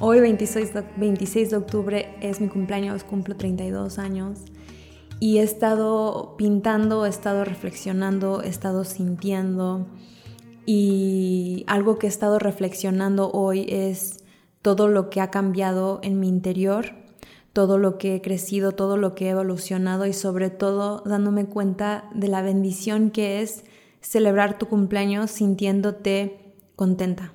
Hoy 0.00 0.18
26 0.18 0.72
de, 1.50 1.56
octubre 1.56 2.16
es 2.20 2.40
mi 2.40 2.48
cumpleaños, 2.48 3.04
cumplo 3.04 3.36
32 3.36 4.00
años. 4.00 4.40
Y 5.20 5.38
he 5.38 5.42
estado 5.42 6.34
pintando, 6.36 7.06
he 7.06 7.08
estado 7.08 7.44
reflexionando, 7.44 8.42
he 8.42 8.48
estado 8.48 8.82
sintiendo. 8.82 9.86
Y 10.66 11.64
algo 11.68 11.96
que 11.96 12.08
he 12.08 12.10
estado 12.10 12.40
reflexionando 12.40 13.30
hoy 13.30 13.66
es 13.68 14.24
todo 14.62 14.88
lo 14.88 15.10
que 15.10 15.20
ha 15.20 15.30
cambiado 15.30 16.00
en 16.02 16.18
mi 16.18 16.28
interior, 16.28 16.86
todo 17.52 17.78
lo 17.78 17.96
que 17.96 18.16
he 18.16 18.20
crecido, 18.20 18.72
todo 18.72 18.96
lo 18.96 19.14
que 19.14 19.26
he 19.26 19.30
evolucionado 19.30 20.06
y 20.06 20.12
sobre 20.12 20.50
todo 20.50 21.04
dándome 21.06 21.46
cuenta 21.46 22.10
de 22.14 22.26
la 22.26 22.42
bendición 22.42 23.10
que 23.10 23.42
es 23.42 23.64
celebrar 24.00 24.58
tu 24.58 24.66
cumpleaños 24.66 25.30
sintiéndote 25.30 26.52
contenta 26.74 27.33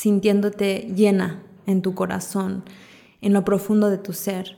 sintiéndote 0.00 0.90
llena 0.96 1.42
en 1.66 1.82
tu 1.82 1.94
corazón, 1.94 2.64
en 3.20 3.34
lo 3.34 3.44
profundo 3.44 3.90
de 3.90 3.98
tu 3.98 4.14
ser. 4.14 4.56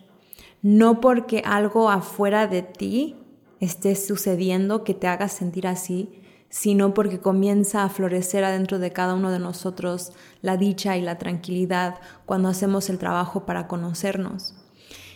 No 0.62 1.01
porque 1.01 1.43
algo 1.45 1.91
afuera 1.91 2.47
de 2.47 2.62
ti 2.62 3.17
esté 3.59 3.97
sucediendo 3.97 4.85
que 4.85 4.95
te 4.95 5.09
haga 5.09 5.27
sentir 5.29 5.67
así, 5.67 6.11
sino 6.48 6.95
porque 6.95 7.19
comienza 7.19 7.83
a 7.83 7.89
florecer 7.89 8.45
adentro 8.45 8.79
de 8.79 8.93
cada 8.93 9.15
uno 9.15 9.33
de 9.33 9.41
nosotros 9.41 10.13
la 10.43 10.57
dicha 10.57 10.97
y 10.97 11.03
la 11.03 11.19
tranquilidad 11.19 11.97
cuando 12.25 12.48
hacemos 12.48 12.89
el 12.89 12.98
trabajo 12.98 13.45
para 13.45 13.67
conocernos. 13.67 14.55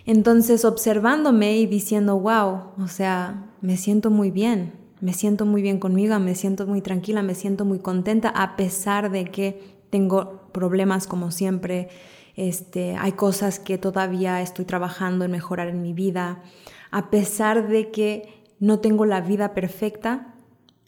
Entonces, 0.06 0.64
observándome 0.64 1.56
y 1.56 1.66
diciendo, 1.66 2.18
wow, 2.18 2.72
o 2.82 2.88
sea, 2.88 3.52
me 3.60 3.76
siento 3.76 4.10
muy 4.10 4.32
bien, 4.32 4.72
me 5.00 5.12
siento 5.12 5.46
muy 5.46 5.62
bien 5.62 5.78
conmigo, 5.78 6.18
me 6.18 6.34
siento 6.34 6.66
muy 6.66 6.80
tranquila, 6.80 7.22
me 7.22 7.36
siento 7.36 7.64
muy 7.64 7.78
contenta, 7.78 8.30
a 8.30 8.56
pesar 8.56 9.10
de 9.12 9.26
que 9.26 9.75
tengo 9.96 10.50
problemas 10.52 11.06
como 11.06 11.30
siempre, 11.30 11.88
este, 12.34 12.96
hay 12.96 13.12
cosas 13.12 13.58
que 13.58 13.78
todavía 13.78 14.42
estoy 14.42 14.66
trabajando 14.66 15.24
en 15.24 15.30
mejorar 15.30 15.68
en 15.68 15.80
mi 15.80 15.94
vida, 15.94 16.42
a 16.90 17.08
pesar 17.08 17.66
de 17.66 17.90
que 17.90 18.44
no 18.60 18.80
tengo 18.80 19.06
la 19.06 19.22
vida 19.22 19.54
perfecta, 19.54 20.34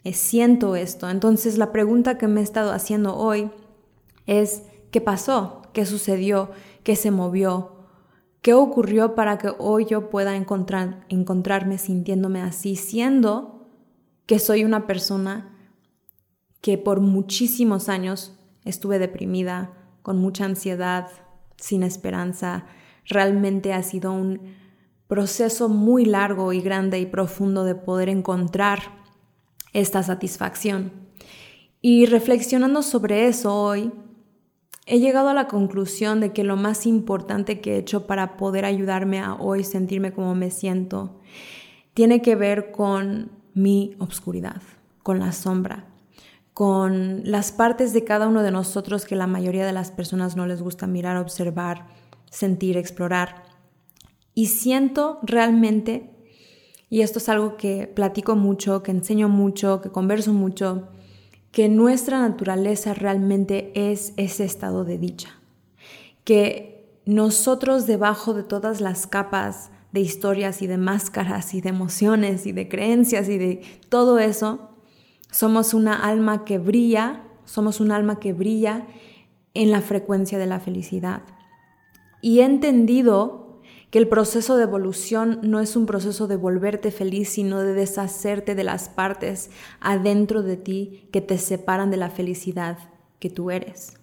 eh, 0.04 0.12
siento 0.12 0.76
esto. 0.76 1.08
Entonces 1.08 1.56
la 1.56 1.72
pregunta 1.72 2.18
que 2.18 2.28
me 2.28 2.40
he 2.40 2.42
estado 2.42 2.70
haciendo 2.70 3.16
hoy 3.16 3.50
es, 4.26 4.64
¿qué 4.90 5.00
pasó? 5.00 5.62
¿Qué 5.72 5.86
sucedió? 5.86 6.50
¿Qué 6.82 6.94
se 6.94 7.10
movió? 7.10 7.86
¿Qué 8.42 8.52
ocurrió 8.52 9.14
para 9.14 9.38
que 9.38 9.52
hoy 9.58 9.86
yo 9.86 10.10
pueda 10.10 10.36
encontrar, 10.36 11.06
encontrarme 11.08 11.78
sintiéndome 11.78 12.42
así, 12.42 12.76
siendo 12.76 13.70
que 14.26 14.38
soy 14.38 14.64
una 14.64 14.86
persona 14.86 15.56
que 16.60 16.76
por 16.76 17.00
muchísimos 17.00 17.88
años 17.88 18.37
estuve 18.68 18.98
deprimida, 18.98 19.72
con 20.02 20.18
mucha 20.18 20.44
ansiedad, 20.44 21.08
sin 21.56 21.82
esperanza. 21.82 22.66
Realmente 23.04 23.72
ha 23.72 23.82
sido 23.82 24.12
un 24.12 24.54
proceso 25.08 25.68
muy 25.68 26.04
largo 26.04 26.52
y 26.52 26.60
grande 26.60 27.00
y 27.00 27.06
profundo 27.06 27.64
de 27.64 27.74
poder 27.74 28.08
encontrar 28.08 28.80
esta 29.72 30.02
satisfacción. 30.02 30.92
Y 31.80 32.06
reflexionando 32.06 32.82
sobre 32.82 33.28
eso 33.28 33.54
hoy, 33.54 33.92
he 34.86 35.00
llegado 35.00 35.28
a 35.28 35.34
la 35.34 35.48
conclusión 35.48 36.20
de 36.20 36.32
que 36.32 36.44
lo 36.44 36.56
más 36.56 36.86
importante 36.86 37.60
que 37.60 37.74
he 37.74 37.78
hecho 37.78 38.06
para 38.06 38.36
poder 38.36 38.64
ayudarme 38.64 39.20
a 39.20 39.34
hoy 39.34 39.64
sentirme 39.64 40.12
como 40.12 40.34
me 40.34 40.50
siento 40.50 41.20
tiene 41.94 42.22
que 42.22 42.36
ver 42.36 42.70
con 42.70 43.30
mi 43.54 43.96
obscuridad, 43.98 44.62
con 45.02 45.18
la 45.18 45.32
sombra, 45.32 45.87
con 46.58 47.20
las 47.22 47.52
partes 47.52 47.92
de 47.92 48.02
cada 48.02 48.26
uno 48.26 48.42
de 48.42 48.50
nosotros 48.50 49.04
que 49.04 49.14
la 49.14 49.28
mayoría 49.28 49.64
de 49.64 49.72
las 49.72 49.92
personas 49.92 50.34
no 50.34 50.44
les 50.44 50.60
gusta 50.60 50.88
mirar, 50.88 51.16
observar, 51.16 51.86
sentir, 52.32 52.76
explorar. 52.76 53.44
Y 54.34 54.46
siento 54.46 55.20
realmente, 55.22 56.10
y 56.90 57.02
esto 57.02 57.20
es 57.20 57.28
algo 57.28 57.56
que 57.56 57.86
platico 57.86 58.34
mucho, 58.34 58.82
que 58.82 58.90
enseño 58.90 59.28
mucho, 59.28 59.80
que 59.80 59.90
converso 59.90 60.32
mucho, 60.32 60.88
que 61.52 61.68
nuestra 61.68 62.18
naturaleza 62.18 62.92
realmente 62.92 63.70
es 63.76 64.12
ese 64.16 64.44
estado 64.44 64.84
de 64.84 64.98
dicha. 64.98 65.28
Que 66.24 66.98
nosotros 67.04 67.86
debajo 67.86 68.34
de 68.34 68.42
todas 68.42 68.80
las 68.80 69.06
capas 69.06 69.70
de 69.92 70.00
historias 70.00 70.60
y 70.60 70.66
de 70.66 70.76
máscaras 70.76 71.54
y 71.54 71.60
de 71.60 71.68
emociones 71.68 72.46
y 72.46 72.50
de 72.50 72.68
creencias 72.68 73.28
y 73.28 73.38
de 73.38 73.62
todo 73.88 74.18
eso, 74.18 74.68
somos 75.30 75.74
una 75.74 75.94
alma 75.94 76.44
que 76.44 76.58
brilla, 76.58 77.22
somos 77.44 77.80
un 77.80 77.92
alma 77.92 78.18
que 78.18 78.32
brilla 78.32 78.86
en 79.54 79.70
la 79.70 79.80
frecuencia 79.80 80.38
de 80.38 80.46
la 80.46 80.60
felicidad. 80.60 81.22
Y 82.20 82.40
he 82.40 82.44
entendido 82.44 83.60
que 83.90 83.98
el 83.98 84.08
proceso 84.08 84.56
de 84.56 84.64
evolución 84.64 85.40
no 85.42 85.60
es 85.60 85.74
un 85.76 85.86
proceso 85.86 86.26
de 86.26 86.36
volverte 86.36 86.90
feliz, 86.90 87.30
sino 87.30 87.60
de 87.60 87.72
deshacerte 87.72 88.54
de 88.54 88.64
las 88.64 88.88
partes 88.88 89.50
adentro 89.80 90.42
de 90.42 90.56
ti 90.56 91.08
que 91.10 91.20
te 91.20 91.38
separan 91.38 91.90
de 91.90 91.96
la 91.96 92.10
felicidad 92.10 92.78
que 93.18 93.30
tú 93.30 93.50
eres. 93.50 93.94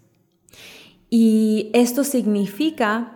Y 1.09 1.69
esto 1.73 2.03
significa 2.03 3.14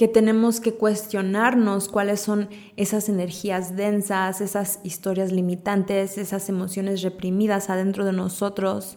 que 0.00 0.08
tenemos 0.08 0.60
que 0.60 0.72
cuestionarnos 0.72 1.90
cuáles 1.90 2.20
son 2.20 2.48
esas 2.78 3.10
energías 3.10 3.76
densas, 3.76 4.40
esas 4.40 4.80
historias 4.82 5.30
limitantes, 5.30 6.16
esas 6.16 6.48
emociones 6.48 7.02
reprimidas 7.02 7.68
adentro 7.68 8.06
de 8.06 8.14
nosotros 8.14 8.96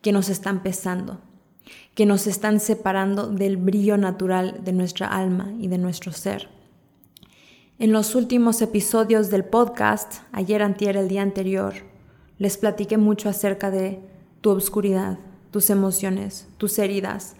que 0.00 0.12
nos 0.12 0.30
están 0.30 0.62
pesando, 0.62 1.20
que 1.94 2.06
nos 2.06 2.26
están 2.26 2.58
separando 2.58 3.26
del 3.26 3.58
brillo 3.58 3.98
natural 3.98 4.62
de 4.64 4.72
nuestra 4.72 5.08
alma 5.08 5.52
y 5.60 5.68
de 5.68 5.76
nuestro 5.76 6.10
ser. 6.10 6.48
En 7.78 7.92
los 7.92 8.14
últimos 8.14 8.62
episodios 8.62 9.28
del 9.28 9.44
podcast, 9.44 10.22
ayer, 10.32 10.62
antier, 10.62 10.96
el 10.96 11.08
día 11.08 11.20
anterior, 11.20 11.74
les 12.38 12.56
platiqué 12.56 12.96
mucho 12.96 13.28
acerca 13.28 13.70
de 13.70 14.00
tu 14.40 14.48
obscuridad, 14.48 15.18
tus 15.50 15.68
emociones, 15.68 16.48
tus 16.56 16.78
heridas, 16.78 17.36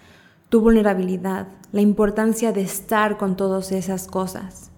tu 0.50 0.60
vulnerabilidad, 0.60 1.46
la 1.70 1.80
importancia 1.80 2.52
de 2.52 2.62
estar 2.62 3.16
con 3.16 3.36
todas 3.36 3.70
esas 3.70 4.08
cosas. 4.08 4.72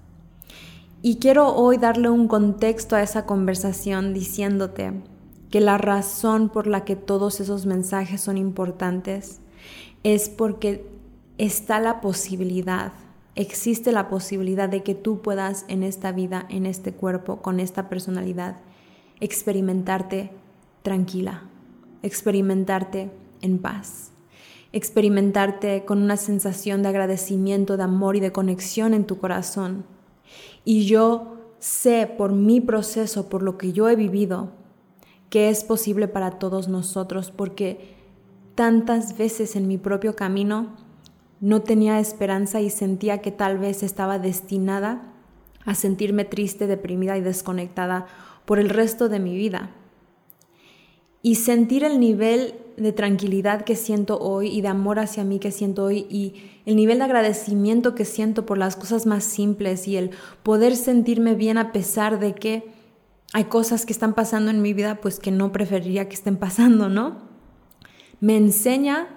Y 1.01 1.17
quiero 1.17 1.55
hoy 1.57 1.79
darle 1.79 2.11
un 2.11 2.29
contexto 2.29 2.95
a 2.95 3.03
esa 3.03 3.25
conversación 3.27 4.13
diciéndote 4.13 4.93
que 5.51 5.61
la 5.61 5.79
razón 5.79 6.51
por 6.51 6.67
la 6.67 6.85
que 6.85 6.95
todos 6.95 7.41
esos 7.41 7.67
mensajes 7.67 8.21
son 8.21 8.37
importantes 8.37 9.41
es 10.05 10.29
porque 10.29 10.87
está 11.39 11.81
la 11.81 12.03
posibilidad, 12.03 12.93
existe 13.35 13.93
la 13.93 14.09
posibilidad 14.09 14.69
de 14.69 14.83
que 14.83 14.95
tú 14.95 15.23
puedas 15.23 15.65
en 15.69 15.83
esta 15.83 16.13
vida, 16.13 16.47
en 16.51 16.67
este 16.67 16.93
cuerpo, 16.93 17.41
con 17.41 17.61
esta 17.61 17.89
personalidad, 17.89 18.57
experimentarte 19.21 20.31
tranquila, 20.83 21.45
experimentarte 22.03 23.11
en 23.41 23.59
paz 23.59 24.12
experimentarte 24.73 25.85
con 25.85 26.03
una 26.03 26.17
sensación 26.17 26.83
de 26.83 26.89
agradecimiento, 26.89 27.77
de 27.77 27.83
amor 27.83 28.17
y 28.17 28.21
de 28.21 28.33
conexión 28.33 28.95
en 28.95 29.05
tu 29.05 29.19
corazón. 29.19 29.85
Y 30.65 30.87
yo 30.87 31.39
sé 31.59 32.07
por 32.07 32.33
mi 32.33 32.61
proceso, 32.61 33.29
por 33.29 33.43
lo 33.43 33.59
que 33.59 33.73
yo 33.73 33.89
he 33.89 33.97
vivido, 33.97 34.51
que 35.31 35.49
es 35.49 35.65
posible 35.65 36.09
para 36.09 36.33
todos 36.33 36.69
nosotros, 36.69 37.31
porque 37.31 37.97
tantas 38.55 39.17
veces 39.17 39.57
en 39.57 39.69
mi 39.69 39.79
propio 39.79 40.15
camino 40.15 40.75
no 41.41 41.63
tenía 41.63 41.99
esperanza 41.99 42.61
y 42.61 42.71
sentía 42.71 43.19
que 43.19 43.33
tal 43.33 43.59
vez 43.59 43.83
estaba 43.83 44.19
destinada 44.19 45.13
a 45.65 45.75
sentirme 45.75 46.25
triste, 46.25 46.67
deprimida 46.67 47.17
y 47.17 47.21
desconectada 47.21 48.07
por 48.45 48.59
el 48.59 48.69
resto 48.69 49.09
de 49.09 49.21
mi 49.21 49.37
vida. 49.37 49.71
Y 51.23 51.37
sentir 51.37 51.85
el 51.85 52.01
nivel 52.01 52.55
de 52.77 52.93
tranquilidad 52.93 53.63
que 53.65 53.77
siento 53.77 54.19
hoy 54.19 54.49
y 54.49 54.61
de 54.61 54.69
amor 54.69 54.99
hacia 54.99 55.25
mí 55.25 55.39
que 55.39 55.53
siento 55.53 55.85
hoy 55.85 56.07
y 56.11 56.51
el 56.67 56.77
nivel 56.77 56.99
de 56.99 57.05
agradecimiento 57.05 57.95
que 57.95 58.05
siento 58.05 58.45
por 58.45 58.59
las 58.59 58.77
cosas 58.77 59.07
más 59.07 59.25
simples 59.25 59.87
y 59.87 59.97
el 59.97 60.11
poder 60.43 60.75
sentirme 60.77 61.35
bien 61.35 61.59
a 61.59 61.73
pesar 61.73 62.19
de 62.19 62.35
que 62.35 62.73
hay 63.33 63.45
cosas 63.45 63.87
que 63.87 63.93
están 63.93 64.15
pasando 64.15 64.51
en 64.51 64.63
mi 64.63 64.75
vida 64.75 65.01
pues 65.01 65.19
que 65.19 65.31
no 65.31 65.53
preferiría 65.53 66.09
que 66.09 66.15
estén 66.15 66.37
pasando, 66.37 66.89
¿no? 66.89 67.19
Me 68.21 68.37
enseña 68.37 69.09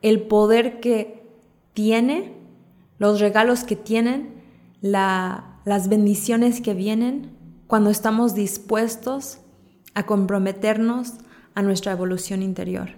el 0.00 0.22
poder 0.22 0.80
que 0.80 1.22
tiene, 1.74 2.34
los 2.98 3.20
regalos 3.20 3.64
que 3.64 3.76
tienen, 3.76 4.42
las 4.80 5.88
bendiciones 5.88 6.60
que 6.60 6.74
vienen 6.74 7.36
cuando 7.66 7.90
estamos 7.90 8.34
dispuestos 8.34 9.38
a 9.94 10.06
comprometernos 10.06 11.14
a 11.54 11.62
nuestra 11.62 11.92
evolución 11.92 12.42
interior. 12.42 12.90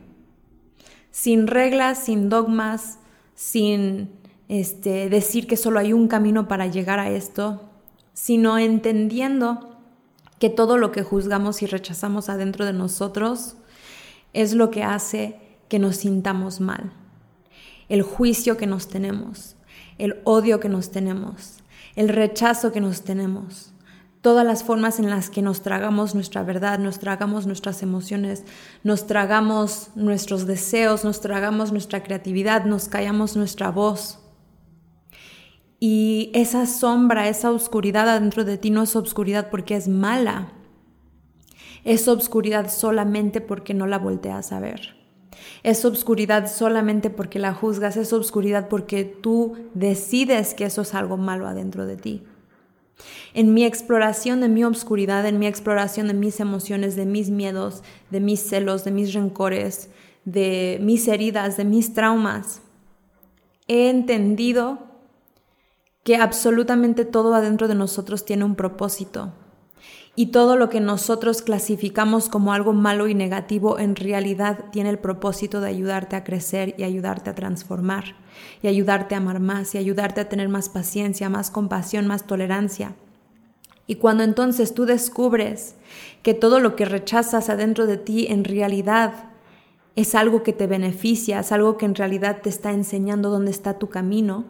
Sin 1.10 1.46
reglas, 1.46 2.04
sin 2.04 2.28
dogmas, 2.28 2.98
sin 3.34 4.10
este, 4.48 5.08
decir 5.08 5.46
que 5.46 5.56
solo 5.56 5.78
hay 5.78 5.92
un 5.92 6.08
camino 6.08 6.48
para 6.48 6.66
llegar 6.66 6.98
a 6.98 7.10
esto, 7.10 7.62
sino 8.12 8.58
entendiendo 8.58 9.78
que 10.38 10.50
todo 10.50 10.78
lo 10.78 10.92
que 10.92 11.02
juzgamos 11.02 11.62
y 11.62 11.66
rechazamos 11.66 12.28
adentro 12.28 12.64
de 12.64 12.72
nosotros 12.72 13.56
es 14.32 14.54
lo 14.54 14.70
que 14.70 14.82
hace 14.82 15.38
que 15.68 15.78
nos 15.78 15.96
sintamos 15.96 16.60
mal. 16.60 16.92
El 17.88 18.02
juicio 18.02 18.56
que 18.56 18.66
nos 18.66 18.88
tenemos, 18.88 19.56
el 19.98 20.20
odio 20.24 20.60
que 20.60 20.68
nos 20.68 20.90
tenemos, 20.90 21.58
el 21.96 22.08
rechazo 22.08 22.72
que 22.72 22.80
nos 22.80 23.02
tenemos, 23.02 23.73
todas 24.24 24.46
las 24.46 24.64
formas 24.64 24.98
en 24.98 25.10
las 25.10 25.28
que 25.28 25.42
nos 25.42 25.60
tragamos 25.60 26.14
nuestra 26.14 26.42
verdad, 26.42 26.78
nos 26.78 26.98
tragamos 26.98 27.46
nuestras 27.46 27.82
emociones, 27.82 28.42
nos 28.82 29.06
tragamos 29.06 29.90
nuestros 29.96 30.46
deseos, 30.46 31.04
nos 31.04 31.20
tragamos 31.20 31.72
nuestra 31.72 32.02
creatividad, 32.02 32.64
nos 32.64 32.88
callamos 32.88 33.36
nuestra 33.36 33.70
voz. 33.70 34.18
Y 35.78 36.30
esa 36.32 36.64
sombra, 36.64 37.28
esa 37.28 37.50
oscuridad 37.50 38.08
adentro 38.08 38.44
de 38.44 38.56
ti 38.56 38.70
no 38.70 38.84
es 38.84 38.96
oscuridad 38.96 39.50
porque 39.50 39.76
es 39.76 39.88
mala. 39.88 40.54
Es 41.84 42.08
obscuridad 42.08 42.70
solamente 42.70 43.42
porque 43.42 43.74
no 43.74 43.86
la 43.86 43.98
volteas 43.98 44.52
a 44.52 44.58
ver. 44.58 44.96
Es 45.62 45.84
obscuridad 45.84 46.50
solamente 46.50 47.10
porque 47.10 47.38
la 47.38 47.52
juzgas, 47.52 47.98
es 47.98 48.14
obscuridad 48.14 48.70
porque 48.70 49.04
tú 49.04 49.68
decides 49.74 50.54
que 50.54 50.64
eso 50.64 50.80
es 50.80 50.94
algo 50.94 51.18
malo 51.18 51.46
adentro 51.46 51.84
de 51.84 51.98
ti. 51.98 52.22
En 53.34 53.54
mi 53.54 53.64
exploración 53.64 54.40
de 54.40 54.48
mi 54.48 54.64
obscuridad, 54.64 55.26
en 55.26 55.38
mi 55.38 55.46
exploración 55.46 56.06
de 56.06 56.14
mis 56.14 56.40
emociones, 56.40 56.96
de 56.96 57.06
mis 57.06 57.30
miedos, 57.30 57.82
de 58.10 58.20
mis 58.20 58.40
celos, 58.40 58.84
de 58.84 58.90
mis 58.90 59.12
rencores, 59.12 59.90
de 60.24 60.78
mis 60.80 61.08
heridas, 61.08 61.56
de 61.56 61.64
mis 61.64 61.92
traumas, 61.94 62.62
he 63.68 63.90
entendido 63.90 64.78
que 66.02 66.16
absolutamente 66.16 67.04
todo 67.04 67.34
adentro 67.34 67.66
de 67.66 67.74
nosotros 67.74 68.24
tiene 68.24 68.44
un 68.44 68.54
propósito. 68.54 69.32
Y 70.16 70.26
todo 70.26 70.56
lo 70.56 70.68
que 70.68 70.80
nosotros 70.80 71.42
clasificamos 71.42 72.28
como 72.28 72.52
algo 72.52 72.72
malo 72.72 73.08
y 73.08 73.14
negativo 73.14 73.80
en 73.80 73.96
realidad 73.96 74.66
tiene 74.70 74.90
el 74.90 74.98
propósito 74.98 75.60
de 75.60 75.68
ayudarte 75.68 76.14
a 76.14 76.22
crecer 76.22 76.74
y 76.78 76.84
ayudarte 76.84 77.30
a 77.30 77.34
transformar 77.34 78.14
y 78.62 78.68
ayudarte 78.68 79.16
a 79.16 79.18
amar 79.18 79.40
más 79.40 79.74
y 79.74 79.78
ayudarte 79.78 80.20
a 80.20 80.28
tener 80.28 80.48
más 80.48 80.68
paciencia, 80.68 81.28
más 81.28 81.50
compasión, 81.50 82.06
más 82.06 82.28
tolerancia. 82.28 82.94
Y 83.88 83.96
cuando 83.96 84.22
entonces 84.22 84.72
tú 84.72 84.86
descubres 84.86 85.74
que 86.22 86.32
todo 86.32 86.60
lo 86.60 86.76
que 86.76 86.84
rechazas 86.84 87.50
adentro 87.50 87.86
de 87.86 87.96
ti 87.96 88.26
en 88.28 88.44
realidad 88.44 89.30
es 89.96 90.14
algo 90.14 90.42
que 90.42 90.52
te 90.52 90.66
beneficia, 90.66 91.40
es 91.40 91.52
algo 91.52 91.76
que 91.76 91.86
en 91.86 91.94
realidad 91.94 92.40
te 92.40 92.48
está 92.48 92.72
enseñando 92.72 93.30
dónde 93.30 93.50
está 93.50 93.78
tu 93.78 93.88
camino, 93.88 94.44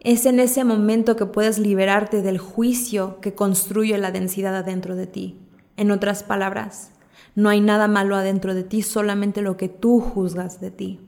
es 0.00 0.26
en 0.26 0.38
ese 0.38 0.64
momento 0.64 1.16
que 1.16 1.26
puedes 1.26 1.58
liberarte 1.58 2.22
del 2.22 2.38
juicio 2.38 3.20
que 3.20 3.34
construye 3.34 3.98
la 3.98 4.12
densidad 4.12 4.54
adentro 4.54 4.94
de 4.94 5.06
ti. 5.06 5.38
En 5.76 5.90
otras 5.90 6.22
palabras, 6.22 6.92
no 7.34 7.48
hay 7.48 7.60
nada 7.60 7.88
malo 7.88 8.16
adentro 8.16 8.54
de 8.54 8.64
ti, 8.64 8.82
solamente 8.82 9.42
lo 9.42 9.56
que 9.56 9.68
tú 9.68 10.00
juzgas 10.00 10.60
de 10.60 10.70
ti. 10.70 11.00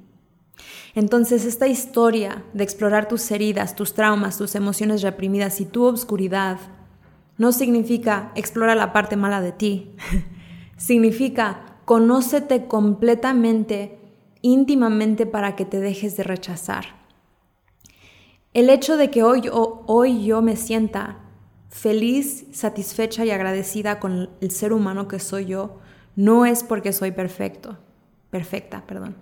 Entonces, 0.95 1.45
esta 1.45 1.69
historia 1.69 2.45
de 2.53 2.65
explorar 2.65 3.07
tus 3.07 3.31
heridas, 3.31 3.77
tus 3.77 3.95
traumas, 3.95 4.39
tus 4.39 4.55
emociones 4.55 5.03
reprimidas 5.03 5.61
y 5.61 5.65
tu 5.65 5.85
obscuridad 5.85 6.59
no 7.39 7.53
significa 7.53 8.33
explorar 8.35 8.77
la 8.77 8.93
parte 8.93 9.17
mala 9.17 9.41
de 9.41 9.53
ti. 9.53 9.93
significa 10.77 11.77
conócete 11.85 12.67
completamente, 12.67 13.99
íntimamente 14.43 15.27
para 15.27 15.55
que 15.55 15.65
te 15.65 15.81
dejes 15.81 16.17
de 16.17 16.25
rechazar 16.25 17.00
el 18.53 18.69
hecho 18.69 18.97
de 18.97 19.11
que 19.11 19.23
hoy, 19.23 20.25
yo 20.25 20.43
me 20.43 20.57
sienta 20.57 21.19
feliz, 21.69 22.47
satisfecha 22.53 23.25
y 23.25 23.31
agradecida 23.31 24.01
con 24.01 24.31
el 24.41 24.51
ser 24.51 24.73
humano 24.73 25.07
que 25.07 25.21
soy 25.21 25.47
yo, 25.47 25.79
no 26.17 26.45
es 26.47 26.65
porque 26.65 26.93
soy 26.93 27.13
perfecto, 27.13 27.79
perfecta, 28.31 28.85
perdón. 28.87 29.15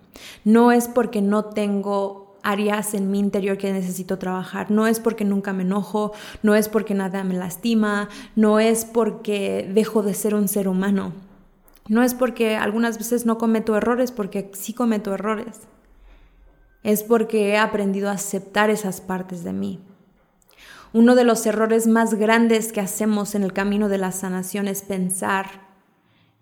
No 0.44 0.72
es 0.72 0.88
porque 0.88 1.20
no 1.20 1.44
tengo 1.44 2.38
áreas 2.42 2.94
en 2.94 3.10
mi 3.10 3.18
interior 3.18 3.58
que 3.58 3.72
necesito 3.72 4.18
trabajar, 4.18 4.70
no 4.70 4.86
es 4.86 4.98
porque 4.98 5.26
nunca 5.26 5.52
me 5.52 5.62
enojo, 5.62 6.12
no 6.42 6.54
es 6.54 6.68
porque 6.68 6.94
nada 6.94 7.22
me 7.22 7.34
lastima, 7.34 8.08
no 8.34 8.60
es 8.60 8.86
porque 8.86 9.70
dejo 9.74 10.02
de 10.02 10.14
ser 10.14 10.34
un 10.34 10.48
ser 10.48 10.68
humano. 10.68 11.12
No 11.88 12.02
es 12.02 12.14
porque 12.14 12.56
algunas 12.56 12.96
veces 12.96 13.26
no 13.26 13.38
cometo 13.38 13.76
errores, 13.76 14.12
porque 14.12 14.50
sí 14.54 14.72
cometo 14.72 15.12
errores 15.12 15.68
es 16.88 17.02
porque 17.02 17.50
he 17.50 17.58
aprendido 17.58 18.08
a 18.08 18.12
aceptar 18.12 18.70
esas 18.70 19.02
partes 19.02 19.44
de 19.44 19.52
mí. 19.52 19.78
Uno 20.94 21.14
de 21.14 21.24
los 21.24 21.44
errores 21.44 21.86
más 21.86 22.14
grandes 22.14 22.72
que 22.72 22.80
hacemos 22.80 23.34
en 23.34 23.42
el 23.42 23.52
camino 23.52 23.90
de 23.90 23.98
la 23.98 24.10
sanación 24.10 24.68
es 24.68 24.80
pensar 24.80 25.68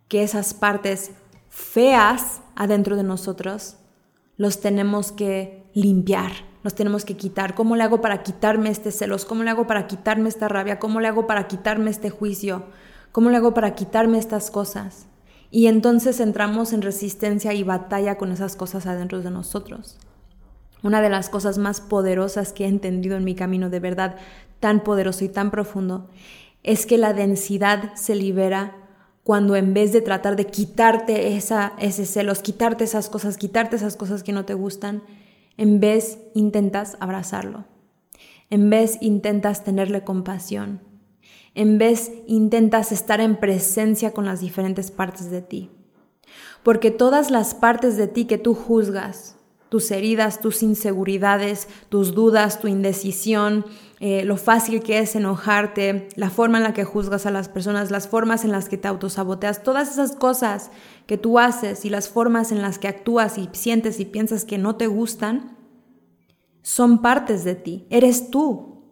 que 0.06 0.22
esas 0.22 0.54
partes 0.54 1.10
feas 1.48 2.43
adentro 2.54 2.94
de 2.94 3.02
nosotros 3.02 3.78
los 4.37 4.60
tenemos 4.60 5.10
que 5.10 5.64
limpiar, 5.75 6.31
los 6.62 6.76
tenemos 6.76 7.04
que 7.04 7.16
quitar. 7.16 7.56
¿Cómo 7.56 7.75
le 7.75 7.82
hago 7.82 8.00
para 8.00 8.22
quitarme 8.22 8.70
este 8.70 8.92
celos? 8.92 9.25
¿Cómo 9.25 9.42
le 9.42 9.50
hago 9.50 9.66
para 9.66 9.88
quitarme 9.88 10.28
esta 10.28 10.46
rabia? 10.46 10.78
¿Cómo 10.78 11.00
le 11.00 11.08
hago 11.08 11.26
para 11.26 11.49
quitarme 11.49 11.90
este 11.90 12.10
juicio? 12.10 12.66
¿Cómo 13.10 13.30
le 13.30 13.38
hago 13.38 13.52
para 13.52 13.75
quitarme 13.75 14.18
estas 14.18 14.52
cosas? 14.52 15.09
Y 15.50 15.66
entonces 15.66 16.21
entramos 16.21 16.73
en 16.73 16.82
resistencia 16.82 17.52
y 17.52 17.64
batalla 17.64 18.16
con 18.16 18.30
esas 18.30 18.54
cosas 18.54 18.87
adentro 18.87 19.23
de 19.23 19.32
nosotros. 19.32 19.99
Una 20.87 21.02
de 21.02 21.11
las 21.11 21.28
cosas 21.31 21.59
más 21.59 21.81
poderosas 21.81 22.52
que 22.52 22.64
he 22.64 22.69
entendido 22.69 23.16
en 23.16 23.25
mi 23.25 23.35
camino 23.35 23.71
de 23.71 23.81
verdad, 23.81 24.19
tan 24.61 24.85
poderoso 24.85 25.25
y 25.25 25.28
tan 25.28 25.50
profundo, 25.50 26.09
es 26.62 26.87
que 26.87 26.97
la 26.97 27.12
densidad 27.12 27.93
se 27.97 28.14
libera 28.14 28.76
cuando 29.25 29.57
en 29.57 29.75
vez 29.75 29.93
de 29.93 30.00
tratar 30.00 30.37
de 30.37 30.47
quitarte 30.47 31.37
esa, 31.37 31.73
ese 31.81 32.07
celos, 32.07 32.38
quitarte 32.38 32.85
esas 32.85 33.09
cosas, 33.09 33.37
quitarte 33.37 33.75
esas 33.75 33.97
cosas 33.97 34.23
que 34.23 34.31
no 34.31 34.45
te 34.45 34.55
gustan, 34.55 35.02
en 35.57 35.81
vez 35.81 36.21
intentas 36.35 36.97
abrazarlo, 37.00 37.64
en 38.49 38.71
vez 38.71 38.99
intentas 39.00 39.64
tenerle 39.64 40.05
compasión, 40.05 40.83
en 41.57 41.78
vez 41.78 42.12
intentas 42.28 42.93
estar 42.93 43.21
en 43.21 43.35
presencia 43.35 44.12
con 44.12 44.25
las 44.25 44.38
diferentes 44.38 44.93
partes 44.93 45.33
de 45.33 45.43
ti. 45.43 45.69
Porque 46.62 46.93
todas 46.93 47.33
las 47.33 47.57
partes 47.57 47.97
de 47.97 48.07
ti 48.07 48.26
que 48.26 48.38
tú 48.38 48.55
juzgas, 48.55 49.37
tus 49.76 49.90
heridas, 49.90 50.40
tus 50.40 50.62
inseguridades, 50.62 51.68
tus 51.90 52.14
dudas, 52.14 52.61
tu 52.61 52.66
indecisión, 52.66 53.66
eh, 54.00 54.25
lo 54.25 54.38
fácil 54.38 54.83
que 54.83 55.00
es 55.00 55.14
enojarte, 55.14 56.09
la 56.16 56.30
forma 56.30 56.56
en 56.56 56.64
la 56.64 56.73
que 56.73 56.85
juzgas 56.85 57.26
a 57.26 57.30
las 57.30 57.50
personas, 57.50 57.90
las 57.90 58.09
formas 58.09 58.47
en 58.47 58.52
las 58.52 58.71
que 58.71 58.78
te 58.78 58.88
autosaboteas, 58.88 59.62
todas 59.62 59.90
esas 59.90 60.16
cosas 60.16 60.71
que 61.06 61.18
tú 61.18 61.38
haces 61.38 61.85
y 61.85 61.90
las 61.90 62.09
formas 62.09 62.52
en 62.52 62.62
las 62.62 62.78
que 62.78 62.88
actúas 62.88 63.37
y 63.37 63.50
sientes 63.52 64.00
y 64.00 64.06
piensas 64.06 64.47
que 64.47 64.56
no 64.56 64.76
te 64.76 64.87
gustan, 64.87 65.59
son 66.62 67.02
partes 67.02 67.45
de 67.45 67.54
ti, 67.54 67.87
eres 67.90 68.30
tú. 68.30 68.83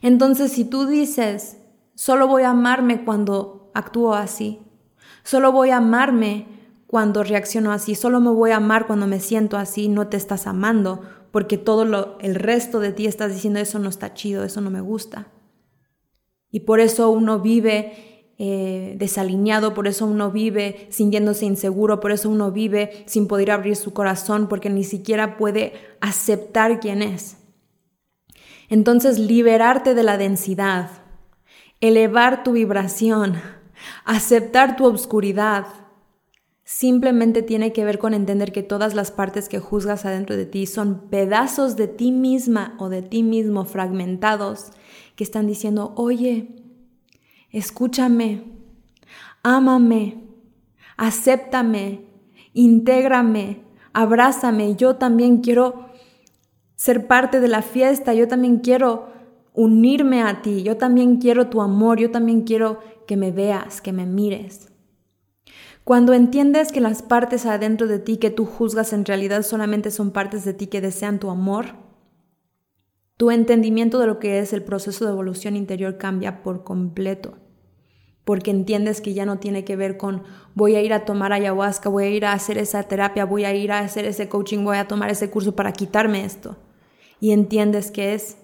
Entonces, 0.00 0.52
si 0.52 0.64
tú 0.64 0.86
dices, 0.86 1.56
solo 1.96 2.28
voy 2.28 2.44
a 2.44 2.50
amarme 2.50 3.04
cuando 3.04 3.72
actúo 3.74 4.14
así, 4.14 4.60
solo 5.24 5.50
voy 5.50 5.70
a 5.70 5.78
amarme 5.78 6.61
cuando 6.92 7.24
reacciono 7.24 7.72
así, 7.72 7.94
solo 7.94 8.20
me 8.20 8.28
voy 8.28 8.50
a 8.50 8.56
amar 8.56 8.86
cuando 8.86 9.06
me 9.06 9.18
siento 9.18 9.56
así, 9.56 9.88
no 9.88 10.08
te 10.08 10.18
estás 10.18 10.46
amando, 10.46 11.00
porque 11.30 11.56
todo 11.56 11.86
lo, 11.86 12.18
el 12.18 12.34
resto 12.34 12.80
de 12.80 12.92
ti 12.92 13.06
estás 13.06 13.32
diciendo 13.32 13.60
eso 13.60 13.78
no 13.78 13.88
está 13.88 14.12
chido, 14.12 14.44
eso 14.44 14.60
no 14.60 14.68
me 14.68 14.82
gusta. 14.82 15.28
Y 16.50 16.60
por 16.60 16.80
eso 16.80 17.08
uno 17.08 17.40
vive 17.40 18.34
eh, 18.36 18.94
desalineado, 18.98 19.72
por 19.72 19.86
eso 19.86 20.04
uno 20.04 20.30
vive 20.30 20.86
sintiéndose 20.90 21.46
inseguro, 21.46 21.98
por 21.98 22.12
eso 22.12 22.28
uno 22.28 22.52
vive 22.52 23.04
sin 23.06 23.26
poder 23.26 23.52
abrir 23.52 23.76
su 23.76 23.94
corazón, 23.94 24.46
porque 24.46 24.68
ni 24.68 24.84
siquiera 24.84 25.38
puede 25.38 25.72
aceptar 26.02 26.78
quién 26.78 27.00
es. 27.00 27.38
Entonces, 28.68 29.18
liberarte 29.18 29.94
de 29.94 30.02
la 30.02 30.18
densidad, 30.18 30.90
elevar 31.80 32.44
tu 32.44 32.52
vibración, 32.52 33.40
aceptar 34.04 34.76
tu 34.76 34.84
obscuridad, 34.84 35.81
Simplemente 36.74 37.42
tiene 37.42 37.70
que 37.74 37.84
ver 37.84 37.98
con 37.98 38.14
entender 38.14 38.50
que 38.50 38.62
todas 38.62 38.94
las 38.94 39.10
partes 39.10 39.50
que 39.50 39.58
juzgas 39.58 40.06
adentro 40.06 40.38
de 40.38 40.46
ti 40.46 40.64
son 40.64 41.10
pedazos 41.10 41.76
de 41.76 41.86
ti 41.86 42.12
misma 42.12 42.76
o 42.78 42.88
de 42.88 43.02
ti 43.02 43.22
mismo 43.22 43.66
fragmentados 43.66 44.70
que 45.14 45.22
están 45.22 45.46
diciendo, 45.46 45.92
oye, 45.96 46.48
escúchame, 47.50 48.44
ámame, 49.42 50.24
acéptame, 50.96 52.06
intégrame, 52.54 53.60
abrázame, 53.92 54.74
yo 54.74 54.96
también 54.96 55.42
quiero 55.42 55.90
ser 56.74 57.06
parte 57.06 57.40
de 57.40 57.48
la 57.48 57.60
fiesta, 57.60 58.14
yo 58.14 58.28
también 58.28 58.60
quiero 58.60 59.08
unirme 59.52 60.22
a 60.22 60.40
ti, 60.40 60.62
yo 60.62 60.78
también 60.78 61.18
quiero 61.18 61.50
tu 61.50 61.60
amor, 61.60 62.00
yo 62.00 62.10
también 62.10 62.44
quiero 62.44 62.80
que 63.06 63.18
me 63.18 63.30
veas, 63.30 63.82
que 63.82 63.92
me 63.92 64.06
mires. 64.06 64.71
Cuando 65.84 66.12
entiendes 66.12 66.70
que 66.70 66.80
las 66.80 67.02
partes 67.02 67.44
adentro 67.44 67.88
de 67.88 67.98
ti 67.98 68.16
que 68.18 68.30
tú 68.30 68.46
juzgas 68.46 68.92
en 68.92 69.04
realidad 69.04 69.42
solamente 69.42 69.90
son 69.90 70.12
partes 70.12 70.44
de 70.44 70.54
ti 70.54 70.68
que 70.68 70.80
desean 70.80 71.18
tu 71.18 71.28
amor, 71.28 71.74
tu 73.16 73.32
entendimiento 73.32 73.98
de 73.98 74.06
lo 74.06 74.20
que 74.20 74.38
es 74.38 74.52
el 74.52 74.62
proceso 74.62 75.04
de 75.04 75.10
evolución 75.10 75.56
interior 75.56 75.98
cambia 75.98 76.40
por 76.44 76.62
completo, 76.62 77.34
porque 78.24 78.52
entiendes 78.52 79.00
que 79.00 79.12
ya 79.12 79.26
no 79.26 79.40
tiene 79.40 79.64
que 79.64 79.74
ver 79.74 79.96
con 79.96 80.22
voy 80.54 80.76
a 80.76 80.82
ir 80.82 80.92
a 80.92 81.04
tomar 81.04 81.32
ayahuasca, 81.32 81.88
voy 81.88 82.04
a 82.04 82.10
ir 82.10 82.26
a 82.26 82.32
hacer 82.32 82.58
esa 82.58 82.84
terapia, 82.84 83.24
voy 83.24 83.44
a 83.44 83.52
ir 83.52 83.72
a 83.72 83.80
hacer 83.80 84.04
ese 84.04 84.28
coaching, 84.28 84.62
voy 84.62 84.76
a 84.76 84.86
tomar 84.86 85.10
ese 85.10 85.30
curso 85.30 85.56
para 85.56 85.72
quitarme 85.72 86.24
esto. 86.24 86.58
Y 87.18 87.32
entiendes 87.32 87.90
que 87.90 88.14
es, 88.14 88.36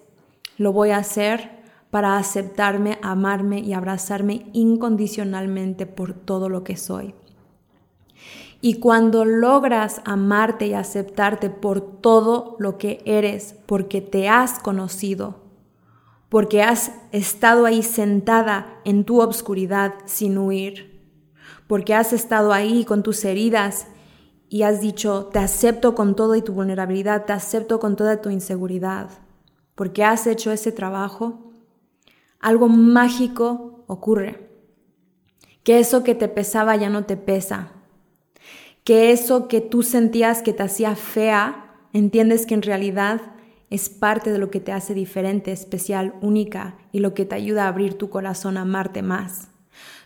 lo 0.57 0.73
voy 0.73 0.89
a 0.89 0.97
hacer 0.97 1.51
para 1.89 2.17
aceptarme, 2.17 2.99
amarme 3.01 3.59
y 3.59 3.71
abrazarme 3.71 4.45
incondicionalmente 4.51 5.85
por 5.85 6.13
todo 6.13 6.49
lo 6.49 6.65
que 6.65 6.75
soy. 6.75 7.15
Y 8.61 8.79
cuando 8.79 9.23
logras 9.23 10.01
amarte 10.03 10.67
y 10.67 10.73
aceptarte 10.73 11.49
por 11.49 11.81
todo 12.01 12.57
lo 12.59 12.77
que 12.77 13.01
eres, 13.05 13.55
porque 13.65 14.01
te 14.01 14.27
has 14.27 14.59
conocido, 14.59 15.37
porque 16.27 16.61
has 16.61 16.91
estado 17.11 17.65
ahí 17.65 17.81
sentada 17.83 18.79
en 18.83 19.05
tu 19.05 19.21
obscuridad 19.21 19.93
sin 20.05 20.37
huir, 20.37 20.99
porque 21.67 21.93
has 21.93 22.11
estado 22.11 22.51
ahí 22.51 22.83
con 22.83 23.01
tus 23.01 23.23
heridas 23.23 23.87
y 24.49 24.63
has 24.63 24.81
dicho, 24.81 25.29
te 25.31 25.39
acepto 25.39 25.95
con 25.95 26.15
toda 26.15 26.41
tu 26.43 26.53
vulnerabilidad, 26.53 27.25
te 27.25 27.33
acepto 27.33 27.79
con 27.79 27.95
toda 27.95 28.21
tu 28.21 28.29
inseguridad, 28.29 29.09
porque 29.75 30.03
has 30.03 30.27
hecho 30.27 30.51
ese 30.51 30.71
trabajo, 30.71 31.51
algo 32.39 32.67
mágico 32.67 33.85
ocurre. 33.87 34.49
Que 35.63 35.79
eso 35.79 36.03
que 36.03 36.15
te 36.15 36.27
pesaba 36.27 36.75
ya 36.75 36.89
no 36.89 37.05
te 37.05 37.15
pesa, 37.15 37.73
que 38.89 39.11
eso 39.11 39.47
que 39.47 39.61
tú 39.61 39.83
sentías 39.83 40.41
que 40.41 40.51
te 40.51 40.63
hacía 40.63 40.95
fea, 40.95 41.75
entiendes 41.93 42.47
que 42.47 42.55
en 42.55 42.63
realidad 42.63 43.21
es 43.69 43.87
parte 43.87 44.31
de 44.31 44.39
lo 44.39 44.49
que 44.49 44.61
te 44.61 44.71
hace 44.71 44.95
diferente, 44.95 45.51
especial, 45.51 46.15
única 46.21 46.75
y 46.91 46.97
lo 46.97 47.13
que 47.13 47.23
te 47.23 47.35
ayuda 47.35 47.65
a 47.65 47.67
abrir 47.67 47.99
tu 47.99 48.09
corazón 48.09 48.57
a 48.57 48.61
amarte 48.61 49.03
más. 49.03 49.49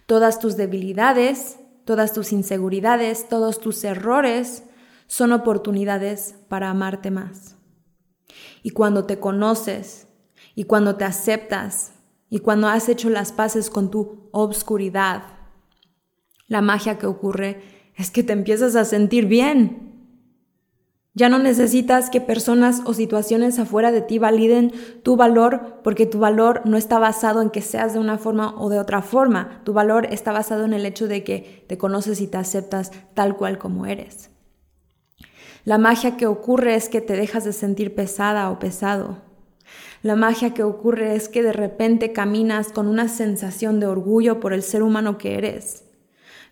Todas 0.06 0.38
tus 0.38 0.58
debilidades, 0.58 1.60
todas 1.86 2.12
tus 2.12 2.34
inseguridades, 2.34 3.30
todos 3.30 3.62
tus 3.62 3.82
errores 3.86 4.66
son 5.08 5.32
oportunidades 5.32 6.36
para 6.50 6.70
amarte 6.70 7.10
más. 7.10 7.56
Y 8.64 8.72
cuando 8.72 9.06
te 9.06 9.18
conoces 9.18 10.10
y 10.56 10.66
cuando 10.66 10.98
te 10.98 11.06
aceptas 11.06 11.94
y 12.30 12.40
cuando 12.40 12.68
has 12.68 12.90
hecho 12.90 13.10
las 13.10 13.32
paces 13.32 13.70
con 13.70 13.90
tu 13.90 14.28
obscuridad, 14.34 15.24
la 16.48 16.60
magia 16.62 16.98
que 16.98 17.06
ocurre 17.06 17.82
es 17.96 18.12
que 18.12 18.24
te 18.24 18.34
empiezas 18.34 18.76
a 18.76 18.86
sentir 18.86 19.26
bien. 19.26 19.92
Ya 21.16 21.30
no 21.30 21.38
necesitas 21.38 22.10
que 22.10 22.22
personas 22.22 22.82
o 22.86 22.96
situaciones 22.96 23.60
afuera 23.60 23.92
de 23.92 24.02
ti 24.02 24.18
validen 24.18 24.72
tu 25.04 25.16
valor 25.16 25.80
porque 25.84 26.08
tu 26.08 26.18
valor 26.18 26.62
no 26.66 26.76
está 26.76 26.98
basado 26.98 27.44
en 27.44 27.52
que 27.52 27.62
seas 27.62 27.94
de 27.94 28.00
una 28.00 28.18
forma 28.18 28.56
o 28.60 28.70
de 28.70 28.80
otra 28.80 29.04
forma. 29.04 29.62
Tu 29.64 29.74
valor 29.74 30.08
está 30.12 30.32
basado 30.32 30.66
en 30.66 30.74
el 30.74 30.88
hecho 30.88 31.08
de 31.08 31.24
que 31.24 31.66
te 31.68 31.78
conoces 31.78 32.20
y 32.20 32.26
te 32.26 32.38
aceptas 32.38 32.92
tal 33.14 33.38
cual 33.38 33.60
como 33.60 33.86
eres. 33.86 34.32
La 35.66 35.78
magia 35.78 36.18
que 36.18 36.26
ocurre 36.26 36.74
es 36.74 36.90
que 36.90 37.00
te 37.00 37.16
dejas 37.16 37.44
de 37.44 37.54
sentir 37.54 37.94
pesada 37.94 38.50
o 38.50 38.58
pesado. 38.58 39.20
La 40.02 40.16
magia 40.16 40.56
que 40.56 40.64
ocurre 40.64 41.16
es 41.16 41.30
que 41.30 41.44
de 41.44 41.54
repente 41.54 42.12
caminas 42.12 42.70
con 42.70 42.88
una 42.88 43.08
sensación 43.08 43.80
de 43.80 43.86
orgullo 43.86 44.40
por 44.40 44.52
el 44.52 44.64
ser 44.64 44.82
humano 44.82 45.20
que 45.20 45.38
eres. 45.38 45.84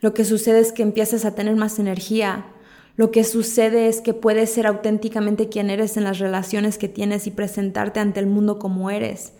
Lo 0.01 0.15
que 0.15 0.25
sucede 0.25 0.59
es 0.59 0.73
que 0.73 0.81
empiezas 0.81 1.25
a 1.25 1.35
tener 1.35 1.55
más 1.55 1.77
energía. 1.77 2.47
Lo 2.95 3.11
que 3.11 3.23
sucede 3.23 3.87
es 3.87 4.01
que 4.01 4.15
puedes 4.15 4.51
ser 4.51 4.65
auténticamente 4.65 5.47
quien 5.47 5.69
eres 5.69 5.95
en 5.95 6.03
las 6.03 6.17
relaciones 6.17 6.79
que 6.79 6.89
tienes 6.89 7.27
y 7.27 7.31
presentarte 7.31 7.99
ante 7.99 8.19
el 8.19 8.25
mundo 8.25 8.57
como 8.57 8.89
eres. 8.89 9.33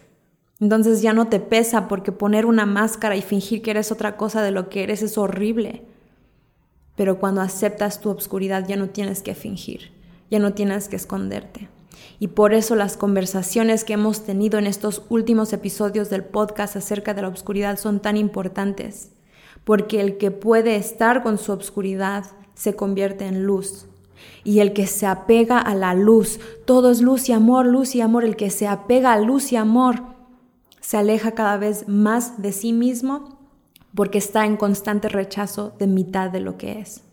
Entonces 0.60 1.01
ya 1.01 1.13
no 1.13 1.27
te 1.27 1.39
pesa 1.39 1.88
porque 1.88 2.12
poner 2.12 2.46
una 2.46 2.68
máscara 2.68 3.15
y 3.15 3.24
fingir 3.24 3.63
que 3.63 3.72
eres 3.72 3.91
otra 3.91 4.18
cosa 4.18 4.44
de 4.44 4.51
lo 4.51 4.70
que 4.70 4.84
eres 4.84 5.01
es 5.01 5.18
horrible. 5.18 5.82
Pero 6.96 7.20
cuando 7.20 7.41
aceptas 7.41 8.00
tu 8.00 8.12
obscuridad 8.12 8.68
ya 8.68 8.75
no 8.75 8.89
tienes 8.89 9.24
que 9.24 9.34
fingir, 9.34 9.91
ya 10.30 10.38
no 10.38 10.53
tienes 10.53 10.88
que 10.88 10.96
esconderte. 10.96 11.70
Y 12.20 12.27
por 12.27 12.53
eso 12.53 12.75
las 12.75 12.98
conversaciones 12.98 13.84
que 13.84 13.94
hemos 13.94 14.24
tenido 14.24 14.60
en 14.60 14.68
estos 14.68 15.01
últimos 15.10 15.53
episodios 15.53 16.12
del 16.12 16.24
podcast 16.24 16.75
acerca 16.75 17.15
de 17.15 17.24
la 17.24 17.30
obscuridad 17.30 17.80
son 17.80 18.00
tan 18.00 18.15
importantes 18.15 19.10
porque 19.63 20.01
el 20.01 20.18
que 20.18 20.32
puede 20.32 20.75
estar 20.75 21.24
con 21.24 21.38
su 21.38 21.51
obscuridad 21.51 22.25
se 22.53 22.75
convierte 22.75 23.25
en 23.25 23.44
luz. 23.44 23.88
Y 24.44 24.60
el 24.60 24.74
que 24.74 24.88
se 24.88 25.06
apega 25.06 25.60
a 25.60 25.75
la 25.75 25.94
luz, 25.94 26.39
todo 26.65 26.91
es 26.91 27.01
luz 27.01 27.30
y 27.30 27.34
amor, 27.34 27.65
luz 27.65 27.96
y 27.96 28.01
amor, 28.01 28.24
el 28.24 28.36
que 28.36 28.50
se 28.50 28.68
apega 28.68 29.13
a 29.13 29.20
luz 29.20 29.51
y 29.51 29.56
amor, 29.56 30.03
se 30.80 30.98
aleja 30.98 31.32
cada 31.32 31.58
vez 31.58 31.88
más 31.88 32.41
de 32.41 32.51
sí 32.51 32.74
mismo 32.74 33.39
porque 33.96 34.18
está 34.18 34.46
en 34.46 34.58
constante 34.58 35.10
rechazo 35.10 35.74
de 35.77 35.86
mitad 35.88 36.32
de 36.32 36.39
lo 36.39 36.58
que 36.58 36.80
es. 36.80 37.03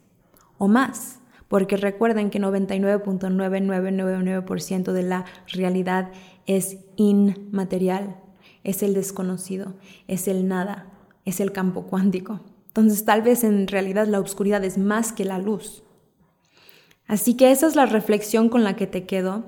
O 0.58 0.68
más, 0.68 1.18
porque 1.48 1.76
recuerden 1.76 2.30
que 2.30 2.40
99.9999% 2.40 4.92
de 4.92 5.02
la 5.02 5.24
realidad 5.46 6.12
es 6.46 6.78
inmaterial, 6.96 8.16
es 8.64 8.82
el 8.82 8.94
desconocido, 8.94 9.74
es 10.06 10.28
el 10.28 10.48
nada, 10.48 10.86
es 11.28 11.40
el 11.40 11.52
campo 11.52 11.82
cuántico. 11.82 12.40
Entonces 12.68 13.04
tal 13.04 13.22
vez 13.22 13.44
en 13.44 13.66
realidad 13.68 14.06
la 14.06 14.20
oscuridad 14.20 14.64
es 14.64 14.78
más 14.78 15.12
que 15.12 15.24
la 15.24 15.38
luz. 15.38 15.82
Así 17.06 17.34
que 17.34 17.50
esa 17.50 17.66
es 17.66 17.76
la 17.76 17.86
reflexión 17.86 18.48
con 18.48 18.64
la 18.64 18.76
que 18.76 18.86
te 18.86 19.04
quedo. 19.04 19.44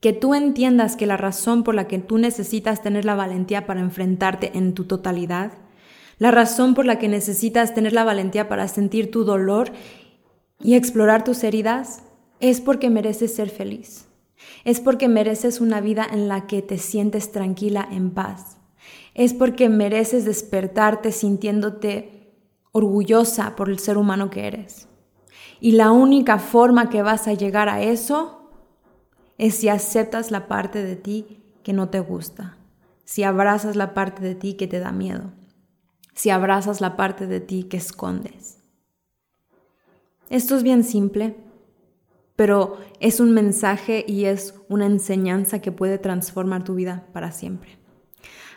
Que 0.00 0.12
tú 0.12 0.34
entiendas 0.34 0.96
que 0.96 1.06
la 1.06 1.16
razón 1.16 1.62
por 1.62 1.74
la 1.74 1.86
que 1.86 1.98
tú 1.98 2.18
necesitas 2.18 2.82
tener 2.82 3.04
la 3.04 3.14
valentía 3.14 3.66
para 3.66 3.80
enfrentarte 3.80 4.56
en 4.56 4.74
tu 4.74 4.84
totalidad, 4.84 5.52
la 6.18 6.30
razón 6.30 6.74
por 6.74 6.86
la 6.86 6.98
que 6.98 7.08
necesitas 7.08 7.74
tener 7.74 7.92
la 7.92 8.04
valentía 8.04 8.48
para 8.48 8.68
sentir 8.68 9.10
tu 9.10 9.24
dolor 9.24 9.72
y 10.60 10.74
explorar 10.74 11.24
tus 11.24 11.42
heridas, 11.44 12.02
es 12.40 12.60
porque 12.60 12.90
mereces 12.90 13.34
ser 13.34 13.50
feliz. 13.50 14.06
Es 14.64 14.80
porque 14.80 15.08
mereces 15.08 15.60
una 15.60 15.80
vida 15.80 16.06
en 16.10 16.28
la 16.28 16.46
que 16.46 16.62
te 16.62 16.78
sientes 16.78 17.32
tranquila, 17.32 17.86
en 17.90 18.10
paz 18.10 18.59
es 19.14 19.34
porque 19.34 19.68
mereces 19.68 20.24
despertarte 20.24 21.12
sintiéndote 21.12 22.34
orgullosa 22.72 23.56
por 23.56 23.68
el 23.68 23.78
ser 23.78 23.98
humano 23.98 24.30
que 24.30 24.46
eres. 24.46 24.88
Y 25.60 25.72
la 25.72 25.90
única 25.90 26.38
forma 26.38 26.88
que 26.88 27.02
vas 27.02 27.28
a 27.28 27.34
llegar 27.34 27.68
a 27.68 27.82
eso 27.82 28.50
es 29.38 29.56
si 29.56 29.68
aceptas 29.68 30.30
la 30.30 30.48
parte 30.48 30.82
de 30.82 30.96
ti 30.96 31.42
que 31.62 31.72
no 31.72 31.88
te 31.88 32.00
gusta, 32.00 32.56
si 33.04 33.22
abrazas 33.22 33.76
la 33.76 33.94
parte 33.94 34.22
de 34.22 34.34
ti 34.34 34.54
que 34.54 34.66
te 34.66 34.80
da 34.80 34.92
miedo, 34.92 35.32
si 36.14 36.30
abrazas 36.30 36.80
la 36.80 36.96
parte 36.96 37.26
de 37.26 37.40
ti 37.40 37.64
que 37.64 37.76
escondes. 37.76 38.58
Esto 40.28 40.56
es 40.56 40.62
bien 40.62 40.84
simple, 40.84 41.36
pero 42.36 42.78
es 43.00 43.18
un 43.18 43.32
mensaje 43.32 44.04
y 44.06 44.26
es 44.26 44.54
una 44.68 44.86
enseñanza 44.86 45.60
que 45.60 45.72
puede 45.72 45.98
transformar 45.98 46.64
tu 46.64 46.74
vida 46.74 47.06
para 47.12 47.32
siempre. 47.32 47.79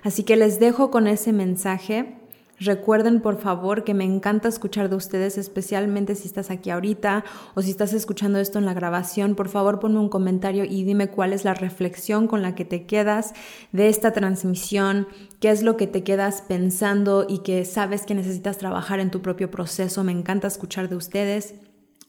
Así 0.03 0.23
que 0.23 0.35
les 0.35 0.59
dejo 0.59 0.91
con 0.91 1.07
ese 1.07 1.33
mensaje. 1.33 2.17
Recuerden 2.59 3.21
por 3.21 3.41
favor 3.41 3.83
que 3.83 3.93
me 3.93 4.03
encanta 4.03 4.47
escuchar 4.47 4.89
de 4.89 4.95
ustedes, 4.95 5.37
especialmente 5.37 6.13
si 6.15 6.27
estás 6.27 6.51
aquí 6.51 6.69
ahorita 6.69 7.25
o 7.55 7.61
si 7.61 7.71
estás 7.71 7.93
escuchando 7.93 8.39
esto 8.39 8.59
en 8.59 8.65
la 8.65 8.73
grabación. 8.73 9.35
Por 9.35 9.49
favor 9.49 9.79
ponme 9.79 9.99
un 9.99 10.09
comentario 10.09 10.63
y 10.63 10.83
dime 10.83 11.07
cuál 11.07 11.33
es 11.33 11.45
la 11.45 11.55
reflexión 11.55 12.27
con 12.27 12.41
la 12.41 12.53
que 12.53 12.63
te 12.63 12.85
quedas 12.85 13.33
de 13.71 13.89
esta 13.89 14.13
transmisión, 14.13 15.07
qué 15.39 15.49
es 15.49 15.63
lo 15.63 15.77
que 15.77 15.87
te 15.87 16.03
quedas 16.03 16.43
pensando 16.43 17.25
y 17.27 17.39
que 17.39 17.65
sabes 17.65 18.05
que 18.05 18.13
necesitas 18.13 18.59
trabajar 18.59 18.99
en 18.99 19.09
tu 19.09 19.21
propio 19.21 19.49
proceso. 19.49 20.03
Me 20.03 20.11
encanta 20.11 20.47
escuchar 20.47 20.89
de 20.89 20.95
ustedes. 20.95 21.55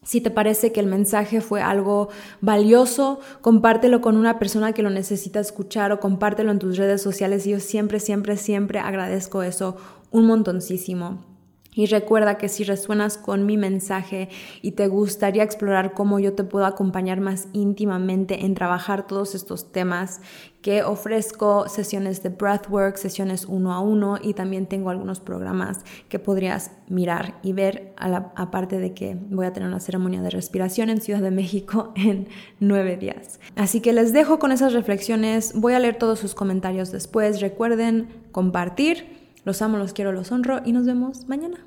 Si 0.04 0.20
te 0.20 0.30
parece 0.30 0.70
que 0.70 0.80
el 0.80 0.86
mensaje 0.86 1.40
fue 1.40 1.62
algo 1.62 2.08
valioso, 2.40 3.20
compártelo 3.40 4.00
con 4.00 4.16
una 4.16 4.38
persona 4.38 4.72
que 4.72 4.82
lo 4.82 4.90
necesita 4.90 5.40
escuchar 5.40 5.92
o 5.92 6.00
compártelo 6.00 6.50
en 6.50 6.58
tus 6.58 6.76
redes 6.76 7.02
sociales. 7.02 7.44
Yo 7.44 7.58
siempre, 7.58 7.98
siempre, 7.98 8.36
siempre 8.36 8.78
agradezco 8.78 9.42
eso 9.42 9.76
un 10.10 10.26
montoncísimo. 10.26 11.33
Y 11.74 11.86
recuerda 11.86 12.38
que 12.38 12.48
si 12.48 12.64
resuenas 12.64 13.18
con 13.18 13.44
mi 13.46 13.56
mensaje 13.56 14.28
y 14.62 14.72
te 14.72 14.86
gustaría 14.86 15.42
explorar 15.42 15.92
cómo 15.92 16.20
yo 16.20 16.34
te 16.34 16.44
puedo 16.44 16.66
acompañar 16.66 17.20
más 17.20 17.48
íntimamente 17.52 18.44
en 18.44 18.54
trabajar 18.54 19.06
todos 19.06 19.34
estos 19.34 19.72
temas, 19.72 20.20
que 20.62 20.82
ofrezco 20.82 21.68
sesiones 21.68 22.22
de 22.22 22.30
breathwork, 22.30 22.96
sesiones 22.96 23.44
uno 23.44 23.74
a 23.74 23.80
uno 23.80 24.18
y 24.22 24.32
también 24.32 24.64
tengo 24.64 24.88
algunos 24.88 25.20
programas 25.20 25.80
que 26.08 26.18
podrías 26.18 26.70
mirar 26.88 27.38
y 27.42 27.52
ver, 27.52 27.92
aparte 27.98 28.78
de 28.78 28.94
que 28.94 29.14
voy 29.28 29.44
a 29.44 29.52
tener 29.52 29.68
una 29.68 29.80
ceremonia 29.80 30.22
de 30.22 30.30
respiración 30.30 30.88
en 30.88 31.02
Ciudad 31.02 31.20
de 31.20 31.30
México 31.30 31.92
en 31.96 32.28
nueve 32.60 32.96
días. 32.96 33.40
Así 33.56 33.80
que 33.80 33.92
les 33.92 34.14
dejo 34.14 34.38
con 34.38 34.52
esas 34.52 34.72
reflexiones, 34.72 35.52
voy 35.54 35.74
a 35.74 35.80
leer 35.80 35.98
todos 35.98 36.18
sus 36.18 36.34
comentarios 36.34 36.90
después, 36.92 37.42
recuerden 37.42 38.08
compartir 38.32 39.23
los 39.44 39.62
amo, 39.62 39.78
los 39.78 39.92
quiero, 39.92 40.12
los 40.12 40.32
honro 40.32 40.60
y 40.64 40.72
nos 40.72 40.86
vemos 40.86 41.28
mañana. 41.28 41.66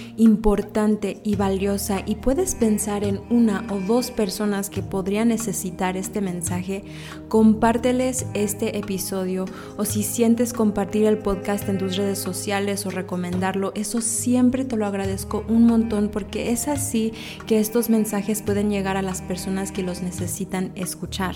importante 0.17 1.19
y 1.23 1.35
valiosa 1.35 2.01
y 2.05 2.15
puedes 2.15 2.55
pensar 2.55 3.03
en 3.03 3.21
una 3.29 3.65
o 3.69 3.79
dos 3.79 4.11
personas 4.11 4.69
que 4.69 4.81
podrían 4.81 5.29
necesitar 5.29 5.97
este 5.97 6.21
mensaje, 6.21 6.83
compárteles 7.29 8.25
este 8.33 8.77
episodio 8.77 9.45
o 9.77 9.85
si 9.85 10.03
sientes 10.03 10.53
compartir 10.53 11.05
el 11.05 11.17
podcast 11.17 11.67
en 11.69 11.77
tus 11.77 11.97
redes 11.97 12.19
sociales 12.19 12.85
o 12.85 12.89
recomendarlo, 12.89 13.71
eso 13.75 14.01
siempre 14.01 14.65
te 14.65 14.77
lo 14.77 14.85
agradezco 14.85 15.43
un 15.47 15.65
montón 15.65 16.09
porque 16.09 16.51
es 16.51 16.67
así 16.67 17.13
que 17.47 17.59
estos 17.59 17.89
mensajes 17.89 18.41
pueden 18.41 18.69
llegar 18.69 18.97
a 18.97 19.01
las 19.01 19.21
personas 19.21 19.71
que 19.71 19.83
los 19.83 20.01
necesitan 20.01 20.71
escuchar. 20.75 21.35